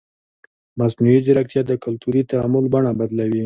مصنوعي 0.79 1.19
ځیرکتیا 1.25 1.61
د 1.67 1.71
کلتوري 1.83 2.21
تعامل 2.31 2.65
بڼه 2.73 2.91
بدلوي. 2.99 3.39